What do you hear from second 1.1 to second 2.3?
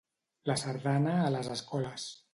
a les escoles.